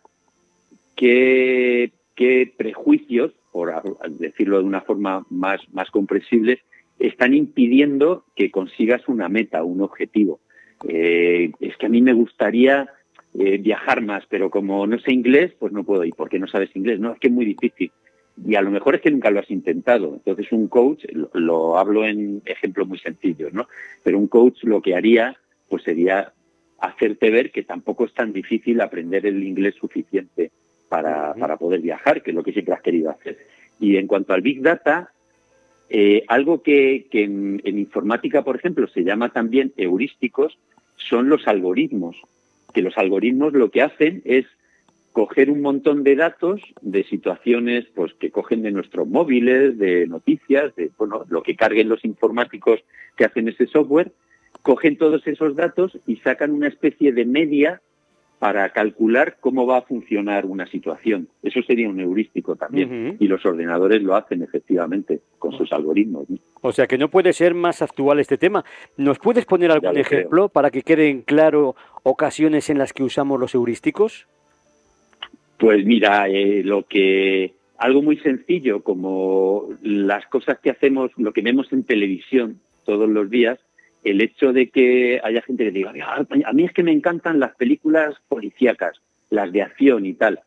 qué 0.95 1.91
qué 2.15 2.51
prejuicios, 2.57 3.33
por 3.51 3.73
decirlo 4.09 4.59
de 4.59 4.65
una 4.65 4.81
forma 4.81 5.25
más, 5.29 5.61
comprensible, 5.91 6.61
están 6.99 7.33
impidiendo 7.33 8.25
que 8.35 8.51
consigas 8.51 9.07
una 9.07 9.29
meta, 9.29 9.63
un 9.63 9.81
objetivo. 9.81 10.39
Eh, 10.87 11.51
es 11.59 11.77
que 11.77 11.85
a 11.85 11.89
mí 11.89 12.01
me 12.01 12.13
gustaría 12.13 12.89
eh, 13.37 13.57
viajar 13.57 14.01
más, 14.01 14.25
pero 14.29 14.49
como 14.49 14.87
no 14.87 14.97
sé 14.99 15.13
inglés, 15.13 15.53
pues 15.59 15.73
no 15.73 15.83
puedo 15.83 16.03
ir. 16.05 16.13
¿Por 16.15 16.29
qué 16.29 16.39
no 16.39 16.47
sabes 16.47 16.75
inglés? 16.75 16.99
No, 16.99 17.13
es 17.13 17.19
que 17.19 17.27
es 17.27 17.33
muy 17.33 17.45
difícil. 17.45 17.91
Y 18.45 18.55
a 18.55 18.61
lo 18.61 18.71
mejor 18.71 18.95
es 18.95 19.01
que 19.01 19.11
nunca 19.11 19.29
lo 19.29 19.39
has 19.39 19.51
intentado. 19.51 20.13
Entonces 20.13 20.51
un 20.51 20.67
coach, 20.67 21.05
lo, 21.11 21.29
lo 21.33 21.77
hablo 21.77 22.05
en 22.05 22.41
ejemplos 22.45 22.87
muy 22.87 22.99
sencillos, 22.99 23.53
¿no? 23.53 23.67
Pero 24.03 24.17
un 24.17 24.27
coach 24.27 24.63
lo 24.63 24.81
que 24.81 24.95
haría, 24.95 25.37
pues 25.69 25.83
sería 25.83 26.33
hacerte 26.79 27.29
ver 27.29 27.51
que 27.51 27.63
tampoco 27.63 28.05
es 28.05 28.13
tan 28.13 28.33
difícil 28.33 28.81
aprender 28.81 29.25
el 29.25 29.43
inglés 29.43 29.75
suficiente 29.75 30.51
para, 30.89 31.33
para 31.35 31.57
poder 31.57 31.81
viajar, 31.81 32.21
que 32.21 32.31
es 32.31 32.35
lo 32.35 32.43
que 32.43 32.53
siempre 32.53 32.73
has 32.73 32.81
querido 32.81 33.09
hacer. 33.09 33.37
Y 33.79 33.97
en 33.97 34.07
cuanto 34.07 34.33
al 34.33 34.41
Big 34.41 34.61
Data, 34.61 35.11
eh, 35.89 36.23
algo 36.27 36.61
que, 36.61 37.07
que 37.11 37.23
en, 37.23 37.61
en, 37.63 37.79
informática, 37.79 38.43
por 38.43 38.55
ejemplo, 38.55 38.87
se 38.87 39.03
llama 39.03 39.29
también 39.29 39.73
heurísticos, 39.77 40.57
son 40.95 41.29
los 41.29 41.47
algoritmos, 41.47 42.17
que 42.73 42.81
los 42.81 42.97
algoritmos 42.97 43.53
lo 43.53 43.69
que 43.69 43.81
hacen 43.81 44.21
es 44.25 44.45
coger 45.15 45.49
un 45.49 45.61
montón 45.61 46.03
de 46.03 46.17
datos 46.17 46.61
de 46.81 47.05
situaciones 47.05 47.85
pues 47.95 48.13
que 48.15 48.31
cogen 48.31 48.63
de 48.63 48.71
nuestros 48.71 49.07
móviles, 49.07 49.77
de 49.77 50.07
noticias, 50.07 50.75
de 50.75 50.91
bueno, 50.97 51.23
lo 51.29 51.41
que 51.41 51.55
carguen 51.55 51.87
los 51.87 52.03
informáticos 52.03 52.83
que 53.15 53.23
hacen 53.23 53.47
ese 53.47 53.65
software, 53.67 54.11
cogen 54.61 54.97
todos 54.97 55.25
esos 55.25 55.55
datos 55.55 55.97
y 56.05 56.17
sacan 56.17 56.51
una 56.51 56.67
especie 56.67 57.13
de 57.13 57.23
media 57.23 57.81
para 58.39 58.69
calcular 58.69 59.37
cómo 59.39 59.65
va 59.65 59.77
a 59.77 59.81
funcionar 59.81 60.45
una 60.45 60.67
situación. 60.67 61.27
Eso 61.41 61.61
sería 61.63 61.89
un 61.89 61.99
heurístico 61.99 62.55
también. 62.55 63.17
Y 63.19 63.27
los 63.27 63.45
ordenadores 63.45 64.01
lo 64.01 64.15
hacen 64.15 64.43
efectivamente 64.43 65.21
con 65.39 65.57
sus 65.57 65.71
algoritmos. 65.71 66.27
O 66.61 66.71
sea 66.71 66.87
que 66.87 66.97
no 66.97 67.09
puede 67.09 67.33
ser 67.33 67.53
más 67.53 67.81
actual 67.81 68.19
este 68.19 68.37
tema. 68.37 68.65
¿Nos 68.97 69.19
puedes 69.19 69.45
poner 69.45 69.71
algún 69.71 69.97
ejemplo 69.97 70.49
para 70.49 70.71
que 70.71 70.81
queden 70.81 71.21
claro 71.21 71.75
ocasiones 72.03 72.69
en 72.69 72.77
las 72.77 72.93
que 72.93 73.03
usamos 73.03 73.39
los 73.39 73.55
heurísticos? 73.55 74.27
Pues 75.57 75.85
mira, 75.85 76.27
eh, 76.27 76.61
lo 76.63 76.83
que 76.83 77.53
algo 77.77 78.01
muy 78.01 78.17
sencillo 78.17 78.83
como 78.83 79.69
las 79.81 80.25
cosas 80.27 80.59
que 80.59 80.69
hacemos, 80.69 81.11
lo 81.17 81.33
que 81.33 81.41
vemos 81.41 81.71
en 81.71 81.83
televisión 81.83 82.59
todos 82.85 83.09
los 83.09 83.29
días, 83.29 83.59
el 84.05 84.21
hecho 84.21 84.53
de 84.53 84.69
que 84.69 85.19
haya 85.23 85.41
gente 85.41 85.65
que 85.65 85.71
diga, 85.71 85.91
a 85.91 86.53
mí 86.53 86.63
es 86.63 86.71
que 86.71 86.83
me 86.83 86.91
encantan 86.91 87.39
las 87.39 87.55
películas 87.55 88.15
policíacas, 88.27 89.01
las 89.31 89.51
de 89.51 89.63
acción 89.63 90.05
y 90.05 90.13
tal. 90.13 90.39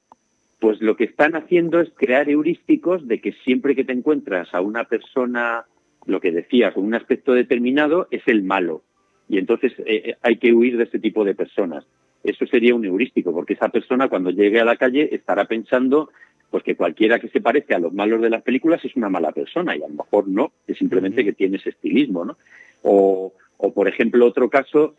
pues 0.61 0.81
lo 0.81 0.97
que 0.97 1.05
están 1.05 1.37
haciendo 1.37 1.81
es 1.81 1.91
crear 1.95 2.29
heurísticos 2.29 3.07
de 3.07 3.21
que 3.21 3.33
siempre 3.45 3.77
que 3.77 3.85
te 3.85 3.93
encuentras 3.93 4.53
a 4.55 4.61
una 4.61 4.85
persona, 4.85 5.67
lo 6.07 6.21
que 6.21 6.33
decía, 6.33 6.73
con 6.73 6.85
un 6.85 6.95
aspecto 6.95 7.33
determinado, 7.33 8.09
es 8.11 8.23
el 8.27 8.43
malo. 8.43 8.83
Y 9.29 9.39
entonces 9.39 9.73
eh, 9.81 10.03
eh, 10.05 10.17
hay 10.23 10.37
que 10.37 10.53
huir 10.53 10.77
de 10.77 10.85
ese 10.85 10.99
tipo 10.99 11.25
de 11.25 11.35
personas. 11.35 11.85
Eso 12.25 12.47
sería 12.47 12.75
un 12.75 12.85
heurístico, 12.85 13.33
porque 13.33 13.55
esa 13.55 13.69
persona 13.69 14.09
cuando 14.09 14.31
llegue 14.31 14.61
a 14.61 14.65
la 14.65 14.77
calle 14.77 15.15
estará 15.15 15.45
pensando 15.45 16.11
pues 16.51 16.63
que 16.63 16.77
cualquiera 16.77 17.19
que 17.19 17.29
se 17.29 17.41
parece 17.41 17.75
a 17.75 17.79
los 17.79 17.93
malos 17.93 18.23
de 18.23 18.31
las 18.31 18.43
películas 18.43 18.85
es 18.85 18.97
una 18.97 19.11
mala 19.11 19.33
persona 19.33 19.77
y 19.77 19.83
a 19.83 19.89
lo 19.89 19.95
mejor 19.95 20.27
no, 20.29 20.53
es 20.67 20.79
simplemente 20.79 21.25
que 21.25 21.35
tiene 21.35 21.59
ese 21.59 21.71
estilismo, 21.71 22.25
¿no? 22.25 22.39
O, 22.83 23.35
o 23.59 23.73
por 23.73 23.89
ejemplo, 23.89 24.25
otro 24.25 24.49
caso, 24.49 24.95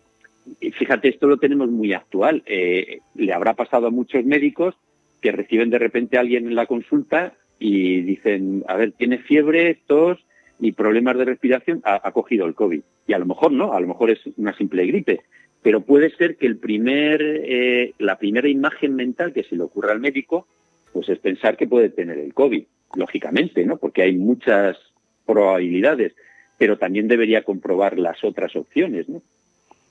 fíjate, 0.59 1.09
esto 1.09 1.27
lo 1.27 1.37
tenemos 1.37 1.69
muy 1.69 1.93
actual, 1.93 2.43
eh, 2.45 2.99
le 3.15 3.33
habrá 3.33 3.55
pasado 3.55 3.87
a 3.87 3.91
muchos 3.91 4.23
médicos 4.23 4.75
que 5.21 5.31
reciben 5.31 5.69
de 5.69 5.79
repente 5.79 6.17
a 6.17 6.21
alguien 6.21 6.47
en 6.47 6.55
la 6.55 6.65
consulta 6.65 7.33
y 7.57 8.01
dicen, 8.01 8.63
a 8.67 8.77
ver, 8.77 8.91
tiene 8.93 9.17
fiebre, 9.19 9.79
tos 9.87 10.17
y 10.59 10.73
problemas 10.73 11.17
de 11.17 11.25
respiración, 11.25 11.81
ha, 11.83 12.11
cogido 12.11 12.45
el 12.45 12.55
COVID. 12.55 12.81
Y 13.07 13.13
a 13.13 13.19
lo 13.19 13.25
mejor 13.25 13.51
no, 13.51 13.73
a 13.73 13.79
lo 13.79 13.87
mejor 13.87 14.11
es 14.11 14.19
una 14.37 14.55
simple 14.55 14.85
gripe, 14.85 15.21
pero 15.61 15.81
puede 15.81 16.09
ser 16.11 16.37
que 16.37 16.45
el 16.45 16.57
primer, 16.57 17.21
eh, 17.21 17.93
la 17.97 18.17
primera 18.17 18.47
imagen 18.47 18.95
mental 18.95 19.33
que 19.33 19.43
se 19.43 19.55
le 19.55 19.63
ocurra 19.63 19.91
al 19.91 19.99
médico, 19.99 20.47
pues 20.93 21.09
es 21.09 21.19
pensar 21.19 21.57
que 21.57 21.67
puede 21.67 21.89
tener 21.89 22.17
el 22.17 22.33
COVID, 22.33 22.63
lógicamente, 22.95 23.65
¿no? 23.65 23.77
Porque 23.77 24.03
hay 24.03 24.17
muchas 24.17 24.77
probabilidades, 25.25 26.13
pero 26.59 26.77
también 26.77 27.07
debería 27.07 27.43
comprobar 27.43 27.97
las 27.97 28.23
otras 28.23 28.55
opciones, 28.55 29.09
¿no? 29.09 29.23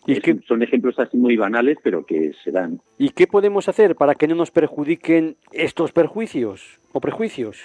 ¿Y 0.07 0.21
son 0.47 0.63
ejemplos 0.63 0.99
así 0.99 1.17
muy 1.17 1.37
banales, 1.37 1.77
pero 1.83 2.07
que 2.07 2.33
se 2.43 2.51
dan. 2.51 2.81
¿Y 2.97 3.11
qué 3.11 3.27
podemos 3.27 3.69
hacer 3.69 3.95
para 3.95 4.15
que 4.15 4.29
no 4.29 4.37
nos 4.37 4.51
perjudiquen 4.51 5.37
estos 5.53 5.93
perjuicios 5.93 6.81
o 6.93 7.01
prejuicios? 7.01 7.59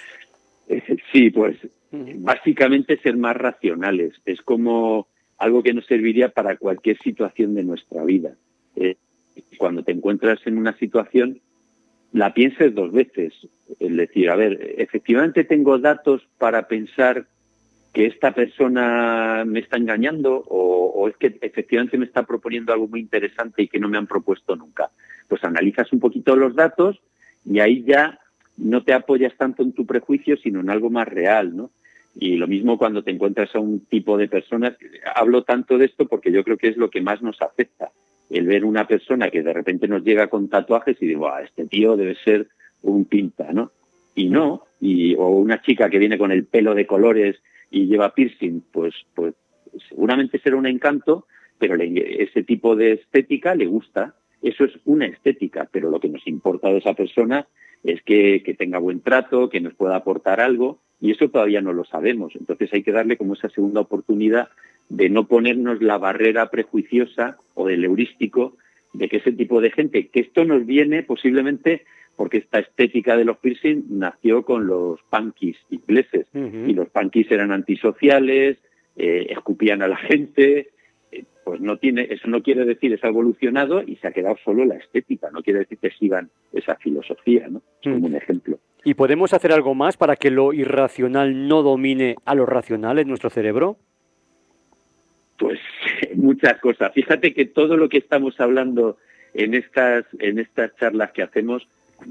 Eh, 0.68 0.82
sí, 1.10 1.30
pues 1.30 1.56
básicamente 1.90 2.98
ser 2.98 3.16
más 3.16 3.36
racionales. 3.36 4.14
Es 4.26 4.42
como 4.42 5.06
algo 5.38 5.62
que 5.62 5.72
nos 5.72 5.86
serviría 5.86 6.30
para 6.30 6.56
cualquier 6.56 6.98
situación 6.98 7.54
de 7.54 7.64
nuestra 7.64 8.04
vida. 8.04 8.34
Eh, 8.76 8.96
cuando 9.56 9.82
te 9.82 9.92
encuentras 9.92 10.38
en 10.46 10.58
una 10.58 10.76
situación, 10.76 11.40
la 12.12 12.34
pienses 12.34 12.74
dos 12.74 12.92
veces. 12.92 13.32
Es 13.80 13.96
decir, 13.96 14.28
a 14.28 14.36
ver, 14.36 14.74
efectivamente 14.76 15.44
tengo 15.44 15.78
datos 15.78 16.22
para 16.38 16.68
pensar 16.68 17.26
que 17.94 18.06
esta 18.06 18.32
persona 18.34 19.44
me 19.46 19.60
está 19.60 19.76
engañando 19.76 20.44
o, 20.48 21.08
es 21.08 21.16
que 21.16 21.38
efectivamente 21.40 21.96
me 21.96 22.06
está 22.06 22.24
proponiendo 22.24 22.72
algo 22.72 22.88
muy 22.88 22.98
interesante 22.98 23.62
y 23.62 23.68
que 23.68 23.78
no 23.78 23.88
me 23.88 23.98
han 23.98 24.08
propuesto 24.08 24.56
nunca. 24.56 24.90
Pues 25.28 25.44
analizas 25.44 25.92
un 25.92 26.00
poquito 26.00 26.34
los 26.34 26.56
datos 26.56 27.00
y 27.44 27.60
ahí 27.60 27.84
ya 27.84 28.18
no 28.56 28.82
te 28.82 28.94
apoyas 28.94 29.36
tanto 29.36 29.62
en 29.62 29.72
tu 29.72 29.86
prejuicio, 29.86 30.36
sino 30.36 30.60
en 30.60 30.70
algo 30.70 30.90
más 30.90 31.06
real, 31.06 31.56
¿no? 31.56 31.70
Y 32.16 32.36
lo 32.36 32.48
mismo 32.48 32.78
cuando 32.78 33.04
te 33.04 33.12
encuentras 33.12 33.54
a 33.54 33.60
un 33.60 33.86
tipo 33.86 34.16
de 34.16 34.26
personas. 34.26 34.76
Hablo 35.14 35.44
tanto 35.44 35.78
de 35.78 35.86
esto 35.86 36.06
porque 36.06 36.32
yo 36.32 36.42
creo 36.42 36.56
que 36.56 36.68
es 36.68 36.76
lo 36.76 36.90
que 36.90 37.00
más 37.00 37.22
nos 37.22 37.40
afecta. 37.42 37.92
El 38.28 38.46
ver 38.46 38.64
una 38.64 38.88
persona 38.88 39.30
que 39.30 39.42
de 39.42 39.52
repente 39.52 39.86
nos 39.86 40.02
llega 40.02 40.26
con 40.26 40.48
tatuajes 40.48 40.96
y 41.00 41.06
digo, 41.06 41.28
ah, 41.28 41.42
este 41.42 41.66
tío 41.66 41.96
debe 41.96 42.16
ser 42.24 42.48
un 42.82 43.04
pinta, 43.04 43.52
¿no? 43.52 43.70
Y 44.16 44.30
no, 44.30 44.64
y, 44.80 45.14
o 45.14 45.28
una 45.28 45.62
chica 45.62 45.88
que 45.90 45.98
viene 45.98 46.18
con 46.18 46.32
el 46.32 46.44
pelo 46.44 46.74
de 46.74 46.86
colores 46.86 47.36
y 47.74 47.86
lleva 47.86 48.14
piercing, 48.14 48.62
pues, 48.72 48.94
pues 49.14 49.34
seguramente 49.88 50.38
será 50.38 50.56
un 50.56 50.66
encanto, 50.66 51.26
pero 51.58 51.76
ese 51.76 52.44
tipo 52.44 52.76
de 52.76 52.92
estética 52.92 53.54
le 53.54 53.66
gusta. 53.66 54.14
Eso 54.42 54.64
es 54.64 54.72
una 54.84 55.06
estética, 55.06 55.68
pero 55.72 55.90
lo 55.90 55.98
que 55.98 56.08
nos 56.08 56.26
importa 56.26 56.68
de 56.68 56.78
esa 56.78 56.94
persona 56.94 57.46
es 57.82 58.00
que, 58.02 58.42
que 58.44 58.54
tenga 58.54 58.78
buen 58.78 59.00
trato, 59.00 59.48
que 59.48 59.60
nos 59.60 59.74
pueda 59.74 59.96
aportar 59.96 60.40
algo, 60.40 60.80
y 61.00 61.10
eso 61.10 61.28
todavía 61.28 61.60
no 61.60 61.72
lo 61.72 61.84
sabemos. 61.84 62.34
Entonces 62.36 62.72
hay 62.72 62.82
que 62.82 62.92
darle 62.92 63.16
como 63.16 63.34
esa 63.34 63.48
segunda 63.48 63.80
oportunidad 63.80 64.48
de 64.88 65.08
no 65.08 65.26
ponernos 65.26 65.82
la 65.82 65.98
barrera 65.98 66.50
prejuiciosa 66.50 67.38
o 67.54 67.66
del 67.66 67.84
heurístico 67.84 68.56
de 68.92 69.08
que 69.08 69.16
ese 69.16 69.32
tipo 69.32 69.60
de 69.60 69.70
gente, 69.70 70.08
que 70.08 70.20
esto 70.20 70.44
nos 70.44 70.64
viene 70.64 71.02
posiblemente 71.02 71.84
porque 72.16 72.38
esta 72.38 72.58
estética 72.58 73.16
de 73.16 73.24
los 73.24 73.38
piercing 73.38 73.84
nació 73.90 74.44
con 74.44 74.66
los 74.66 75.00
punkis 75.10 75.56
ingleses 75.70 76.26
y 76.32 76.72
los 76.72 76.88
punkis 76.88 77.30
eran 77.30 77.52
antisociales, 77.52 78.58
eh, 78.96 79.26
escupían 79.30 79.82
a 79.82 79.88
la 79.88 79.96
gente, 79.96 80.70
eh, 81.10 81.24
pues 81.44 81.60
no 81.60 81.78
tiene, 81.78 82.06
eso 82.10 82.28
no 82.28 82.42
quiere 82.42 82.64
decir 82.64 82.92
es 82.92 83.02
evolucionado 83.02 83.82
y 83.82 83.96
se 83.96 84.08
ha 84.08 84.12
quedado 84.12 84.36
solo 84.44 84.64
la 84.64 84.76
estética, 84.76 85.30
no 85.30 85.42
quiere 85.42 85.60
decir 85.60 85.78
que 85.78 85.90
sigan 85.90 86.30
esa 86.52 86.76
filosofía, 86.76 87.48
¿no? 87.48 87.62
Es 87.82 87.92
como 87.92 88.06
un 88.06 88.14
ejemplo. 88.14 88.58
¿Y 88.84 88.94
podemos 88.94 89.32
hacer 89.32 89.52
algo 89.52 89.74
más 89.74 89.96
para 89.96 90.16
que 90.16 90.30
lo 90.30 90.52
irracional 90.52 91.48
no 91.48 91.62
domine 91.62 92.16
a 92.24 92.34
lo 92.34 92.46
racional 92.46 92.98
en 92.98 93.08
nuestro 93.08 93.30
cerebro? 93.30 93.78
Pues 95.38 95.58
muchas 96.14 96.60
cosas. 96.60 96.92
Fíjate 96.92 97.34
que 97.34 97.46
todo 97.46 97.76
lo 97.76 97.88
que 97.88 97.98
estamos 97.98 98.38
hablando 98.40 98.98
en 99.32 99.54
estas, 99.54 100.04
en 100.20 100.38
estas 100.38 100.74
charlas 100.76 101.12
que 101.12 101.22
hacemos 101.22 101.66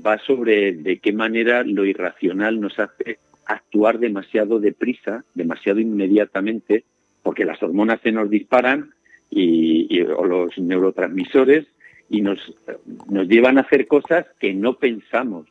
va 0.05 0.17
sobre 0.19 0.73
de 0.73 0.99
qué 0.99 1.13
manera 1.13 1.63
lo 1.63 1.85
irracional 1.85 2.59
nos 2.59 2.79
hace 2.79 3.19
actuar 3.45 3.99
demasiado 3.99 4.59
deprisa, 4.59 5.23
demasiado 5.33 5.79
inmediatamente, 5.79 6.83
porque 7.21 7.45
las 7.45 7.61
hormonas 7.61 8.01
se 8.01 8.11
nos 8.11 8.29
disparan 8.29 8.91
y, 9.29 10.01
o 10.01 10.25
los 10.25 10.57
neurotransmisores 10.57 11.65
y 12.09 12.21
nos, 12.21 12.53
nos 13.09 13.27
llevan 13.27 13.57
a 13.57 13.61
hacer 13.61 13.87
cosas 13.87 14.25
que 14.39 14.53
no 14.53 14.75
pensamos. 14.77 15.47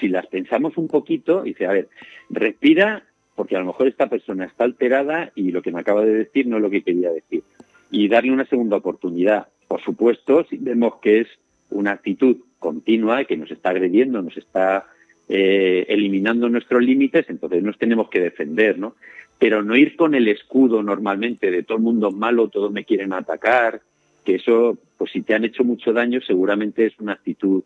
Si 0.00 0.08
las 0.08 0.26
pensamos 0.26 0.76
un 0.76 0.88
poquito, 0.88 1.42
dice, 1.42 1.66
a 1.66 1.72
ver, 1.72 1.88
respira, 2.30 3.04
porque 3.34 3.56
a 3.56 3.60
lo 3.60 3.66
mejor 3.66 3.86
esta 3.86 4.08
persona 4.08 4.46
está 4.46 4.64
alterada 4.64 5.30
y 5.34 5.50
lo 5.50 5.62
que 5.62 5.72
me 5.72 5.80
acaba 5.80 6.04
de 6.04 6.14
decir 6.14 6.46
no 6.46 6.56
es 6.56 6.62
lo 6.62 6.70
que 6.70 6.82
quería 6.82 7.10
decir. 7.10 7.42
Y 7.90 8.08
darle 8.08 8.32
una 8.32 8.46
segunda 8.46 8.76
oportunidad. 8.76 9.48
Por 9.68 9.82
supuesto, 9.82 10.44
si 10.48 10.56
vemos 10.56 10.94
que 11.00 11.20
es 11.20 11.28
una 11.70 11.92
actitud 11.92 12.38
continua 12.60 13.24
que 13.24 13.36
nos 13.36 13.50
está 13.50 13.70
agrediendo, 13.70 14.22
nos 14.22 14.36
está 14.36 14.86
eh, 15.28 15.86
eliminando 15.88 16.48
nuestros 16.48 16.82
límites, 16.82 17.28
entonces 17.28 17.62
nos 17.64 17.76
tenemos 17.78 18.08
que 18.08 18.20
defender, 18.20 18.78
¿no? 18.78 18.94
Pero 19.38 19.62
no 19.62 19.74
ir 19.74 19.96
con 19.96 20.14
el 20.14 20.28
escudo 20.28 20.82
normalmente 20.82 21.50
de 21.50 21.64
todo 21.64 21.78
el 21.78 21.82
mundo 21.82 22.12
malo, 22.12 22.48
todos 22.48 22.70
me 22.70 22.84
quieren 22.84 23.12
atacar, 23.12 23.80
que 24.24 24.36
eso, 24.36 24.78
pues 24.96 25.10
si 25.10 25.22
te 25.22 25.34
han 25.34 25.44
hecho 25.44 25.64
mucho 25.64 25.92
daño, 25.92 26.20
seguramente 26.20 26.86
es 26.86 26.98
una 27.00 27.14
actitud 27.14 27.64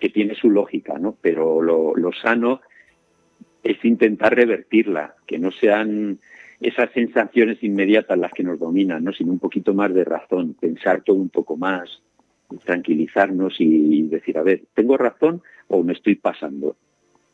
que 0.00 0.08
tiene 0.08 0.34
su 0.34 0.50
lógica, 0.50 0.98
¿no? 0.98 1.16
Pero 1.20 1.62
lo, 1.62 1.94
lo 1.94 2.12
sano 2.12 2.62
es 3.62 3.84
intentar 3.84 4.34
revertirla, 4.34 5.14
que 5.26 5.38
no 5.38 5.52
sean 5.52 6.18
esas 6.60 6.90
sensaciones 6.92 7.62
inmediatas 7.62 8.18
las 8.18 8.32
que 8.32 8.42
nos 8.42 8.58
dominan, 8.58 9.04
¿no? 9.04 9.12
sino 9.12 9.32
un 9.32 9.38
poquito 9.38 9.74
más 9.74 9.92
de 9.92 10.04
razón, 10.04 10.54
pensar 10.54 11.02
todo 11.02 11.16
un 11.16 11.28
poco 11.28 11.56
más, 11.56 12.02
tranquilizarnos 12.58 13.56
y 13.58 14.02
decir, 14.02 14.38
a 14.38 14.42
ver, 14.42 14.62
¿tengo 14.74 14.96
razón 14.96 15.42
o 15.68 15.82
me 15.82 15.92
estoy 15.92 16.14
pasando? 16.16 16.76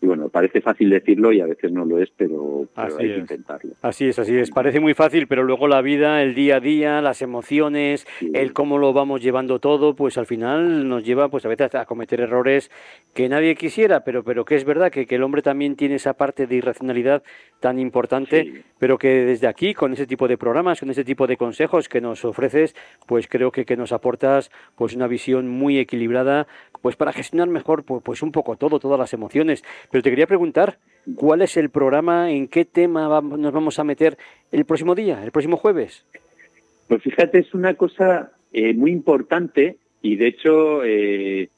Y 0.02 0.06
bueno, 0.06 0.28
parece 0.28 0.60
fácil 0.60 0.88
decirlo 0.90 1.32
y 1.32 1.40
a 1.40 1.46
veces 1.46 1.72
no 1.72 1.84
lo 1.84 1.98
es, 2.00 2.10
pero, 2.16 2.66
hay 2.74 2.96
que 2.96 3.18
intentarlo. 3.18 3.74
Así 3.82 4.08
es, 4.08 4.18
así 4.18 4.36
es. 4.36 4.50
Parece 4.50 4.80
muy 4.80 4.94
fácil, 4.94 5.26
pero 5.26 5.42
luego 5.42 5.68
la 5.68 5.82
vida, 5.82 6.22
el 6.22 6.34
día 6.34 6.56
a 6.56 6.60
día, 6.60 7.02
las 7.02 7.20
emociones, 7.22 8.06
el 8.32 8.52
cómo 8.52 8.78
lo 8.78 8.92
vamos 8.92 9.22
llevando 9.22 9.58
todo, 9.58 9.94
pues 9.94 10.16
al 10.16 10.26
final 10.26 10.88
nos 10.88 11.04
lleva 11.04 11.28
pues 11.28 11.44
a 11.44 11.48
veces 11.48 11.74
a 11.74 11.84
cometer 11.84 12.20
errores 12.20 12.70
que 13.14 13.28
nadie 13.28 13.54
quisiera, 13.56 14.04
pero, 14.04 14.24
pero 14.24 14.44
que 14.44 14.54
es 14.54 14.64
verdad 14.64 14.90
que, 14.90 15.06
que 15.06 15.16
el 15.16 15.22
hombre 15.22 15.42
también 15.42 15.76
tiene 15.76 15.96
esa 15.96 16.14
parte 16.14 16.46
de 16.46 16.56
irracionalidad 16.56 17.22
tan 17.60 17.78
importante, 17.78 18.64
pero 18.78 18.98
que 18.98 19.08
desde 19.08 19.46
aquí, 19.46 19.74
con 19.74 19.92
ese 19.92 20.06
tipo 20.06 20.26
de 20.26 20.38
programas, 20.38 20.80
con 20.80 20.90
ese 20.90 21.04
tipo 21.04 21.26
de 21.26 21.36
consejos 21.36 21.88
que 21.88 22.00
nos 22.00 22.24
ofreces, 22.24 22.74
pues 23.06 23.28
creo 23.28 23.52
que, 23.52 23.66
que 23.66 23.76
nos 23.76 23.92
aportas 23.92 24.50
pues 24.76 24.94
una 24.94 25.06
visión 25.06 25.46
muy 25.46 25.78
equilibrada, 25.78 26.46
pues 26.80 26.96
para 26.96 27.12
gestionar 27.12 27.48
mejor 27.48 27.84
pues, 27.84 28.02
pues 28.02 28.22
un 28.22 28.32
poco 28.32 28.56
todo, 28.56 28.80
todas 28.80 28.98
las 28.98 29.12
emociones. 29.12 29.62
Pero 29.90 30.02
te 30.02 30.10
quería 30.10 30.26
preguntar, 30.26 30.78
¿cuál 31.16 31.42
es 31.42 31.56
el 31.56 31.70
programa, 31.70 32.30
en 32.30 32.48
qué 32.48 32.64
tema 32.64 33.20
nos 33.20 33.52
vamos 33.52 33.78
a 33.78 33.84
meter 33.84 34.16
el 34.52 34.64
próximo 34.64 34.94
día, 34.94 35.22
el 35.24 35.32
próximo 35.32 35.56
jueves? 35.56 36.04
Pues 36.88 37.02
fíjate, 37.02 37.38
es 37.38 37.54
una 37.54 37.74
cosa 37.74 38.32
eh, 38.52 38.74
muy 38.74 38.90
importante 38.90 39.78
y 40.02 40.16
de 40.16 40.26
hecho 40.26 40.84
eh, 40.84 41.50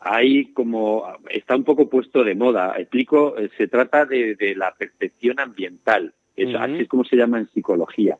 hay 0.00 0.52
como, 0.52 1.04
está 1.30 1.56
un 1.56 1.64
poco 1.64 1.88
puesto 1.88 2.24
de 2.24 2.34
moda. 2.34 2.74
Explico, 2.78 3.38
eh, 3.38 3.50
se 3.56 3.68
trata 3.68 4.04
de, 4.04 4.54
la 4.56 4.74
percepción 4.74 5.38
ambiental, 5.38 6.12
así 6.36 6.80
es 6.80 6.88
como 6.88 7.04
se 7.04 7.16
llama 7.16 7.38
en 7.38 7.48
psicología. 7.48 8.18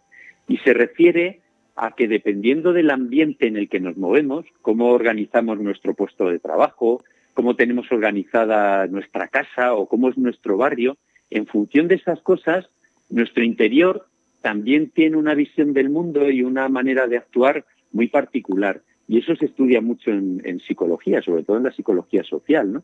Y 0.48 0.58
se 0.58 0.74
refiere 0.74 1.40
a 1.76 1.92
que 1.92 2.06
dependiendo 2.06 2.72
del 2.72 2.90
ambiente 2.90 3.46
en 3.46 3.56
el 3.56 3.68
que 3.68 3.80
nos 3.80 3.96
movemos, 3.96 4.44
cómo 4.60 4.90
organizamos 4.90 5.58
nuestro 5.58 5.94
puesto 5.94 6.28
de 6.28 6.38
trabajo, 6.38 7.02
cómo 7.34 7.56
tenemos 7.56 7.90
organizada 7.90 8.86
nuestra 8.86 9.28
casa 9.28 9.74
o 9.74 9.86
cómo 9.86 10.08
es 10.08 10.18
nuestro 10.18 10.56
barrio, 10.56 10.96
en 11.30 11.46
función 11.46 11.88
de 11.88 11.94
esas 11.96 12.20
cosas, 12.20 12.68
nuestro 13.08 13.42
interior 13.42 14.06
también 14.42 14.90
tiene 14.90 15.16
una 15.16 15.34
visión 15.34 15.72
del 15.72 15.88
mundo 15.88 16.30
y 16.30 16.42
una 16.42 16.68
manera 16.68 17.06
de 17.06 17.16
actuar 17.16 17.64
muy 17.92 18.08
particular. 18.08 18.82
Y 19.08 19.18
eso 19.18 19.34
se 19.36 19.46
estudia 19.46 19.80
mucho 19.80 20.10
en, 20.10 20.60
psicología, 20.60 21.22
sobre 21.22 21.44
todo 21.44 21.56
en 21.56 21.64
la 21.64 21.72
psicología 21.72 22.22
social, 22.24 22.72
¿no? 22.72 22.82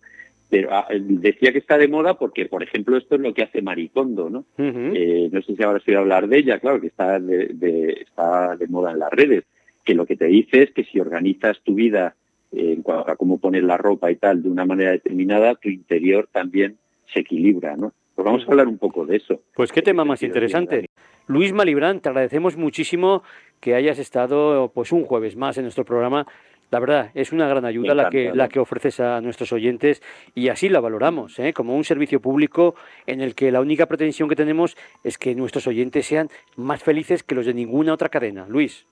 pero 0.50 0.72
ah, 0.72 0.86
decía 0.90 1.52
que 1.52 1.58
está 1.58 1.76
de 1.76 1.88
moda 1.88 2.14
porque, 2.14 2.46
por 2.46 2.62
ejemplo, 2.62 2.96
esto 2.96 3.16
es 3.16 3.20
lo 3.20 3.34
que 3.34 3.42
hace 3.42 3.60
Maricondo, 3.60 4.30
¿no? 4.30 4.46
Eh, 4.56 5.28
no 5.30 5.42
sé 5.42 5.54
si 5.54 5.62
ahora 5.62 5.78
estoy 5.78 5.94
a 5.94 5.98
hablar 5.98 6.26
de 6.26 6.38
ella, 6.38 6.58
claro, 6.58 6.80
que 6.80 6.86
está 6.86 7.20
de, 7.20 7.98
está 8.00 8.56
de 8.56 8.66
moda 8.66 8.92
en 8.92 8.98
las 8.98 9.10
redes, 9.10 9.44
que 9.84 9.94
lo 9.94 10.06
que 10.06 10.16
te 10.16 10.26
dice 10.26 10.62
es 10.62 10.70
que 10.72 10.84
si 10.84 11.00
organizas 11.00 11.60
tu 11.62 11.74
vida 11.74 12.14
en 12.52 12.82
cuanto 12.82 13.10
a 13.10 13.16
cómo 13.16 13.38
poner 13.38 13.64
la 13.64 13.76
ropa 13.76 14.10
y 14.10 14.16
tal 14.16 14.42
de 14.42 14.48
una 14.48 14.64
manera 14.64 14.92
determinada, 14.92 15.54
tu 15.54 15.68
interior 15.68 16.28
también 16.30 16.76
se 17.12 17.20
equilibra, 17.20 17.76
¿no? 17.76 17.92
Pues 18.14 18.24
vamos 18.24 18.44
a 18.46 18.50
hablar 18.50 18.66
un 18.66 18.78
poco 18.78 19.06
de 19.06 19.16
eso. 19.16 19.40
Pues 19.54 19.70
qué 19.70 19.80
tema 19.80 20.04
más 20.04 20.22
interesante. 20.22 20.86
Luis 21.28 21.52
Malibrán, 21.52 22.00
te 22.00 22.08
agradecemos 22.08 22.56
muchísimo 22.56 23.22
que 23.60 23.74
hayas 23.74 23.98
estado 23.98 24.72
pues 24.74 24.92
un 24.92 25.04
jueves 25.04 25.36
más 25.36 25.56
en 25.56 25.64
nuestro 25.64 25.84
programa 25.84 26.26
la 26.70 26.80
verdad, 26.80 27.10
es 27.14 27.32
una 27.32 27.48
gran 27.48 27.64
ayuda 27.64 27.94
la 27.94 28.10
que, 28.10 28.30
la 28.34 28.48
que 28.48 28.58
ofreces 28.58 29.00
a 29.00 29.20
nuestros 29.22 29.52
oyentes 29.52 30.02
y 30.34 30.48
así 30.48 30.68
la 30.68 30.80
valoramos, 30.80 31.38
¿eh? 31.38 31.54
como 31.54 31.74
un 31.74 31.84
servicio 31.84 32.20
público 32.20 32.74
en 33.06 33.22
el 33.22 33.34
que 33.34 33.50
la 33.50 33.62
única 33.62 33.86
pretensión 33.86 34.28
que 34.28 34.36
tenemos 34.36 34.76
es 35.02 35.16
que 35.16 35.34
nuestros 35.34 35.66
oyentes 35.66 36.06
sean 36.06 36.28
más 36.56 36.82
felices 36.82 37.22
que 37.22 37.34
los 37.34 37.46
de 37.46 37.54
ninguna 37.54 37.94
otra 37.94 38.10
cadena. 38.10 38.46
Luis. 38.46 38.86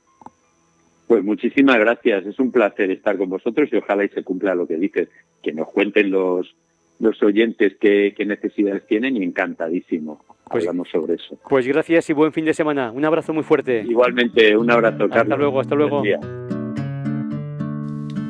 Pues 1.06 1.22
muchísimas 1.22 1.78
gracias, 1.78 2.26
es 2.26 2.38
un 2.38 2.50
placer 2.50 2.90
estar 2.90 3.16
con 3.16 3.28
vosotros 3.28 3.68
y 3.72 3.76
ojalá 3.76 4.04
y 4.04 4.08
se 4.08 4.24
cumpla 4.24 4.54
lo 4.54 4.66
que 4.66 4.76
dices, 4.76 5.08
que 5.42 5.52
nos 5.52 5.68
cuenten 5.68 6.10
los, 6.10 6.54
los 6.98 7.22
oyentes 7.22 7.76
qué, 7.80 8.14
necesidades 8.26 8.86
tienen 8.86 9.16
y 9.16 9.22
encantadísimo. 9.22 10.24
Pues, 10.50 10.64
Hablamos 10.64 10.88
sobre 10.88 11.14
eso. 11.14 11.38
Pues 11.48 11.66
gracias 11.66 12.10
y 12.10 12.12
buen 12.12 12.32
fin 12.32 12.44
de 12.44 12.54
semana. 12.54 12.90
Un 12.90 13.04
abrazo 13.04 13.32
muy 13.32 13.42
fuerte. 13.42 13.84
Igualmente, 13.88 14.56
un 14.56 14.70
abrazo, 14.70 15.08
Carlos. 15.08 15.16
Hasta 15.16 15.36
luego, 15.36 15.60
hasta 15.60 15.74
luego. 15.74 16.02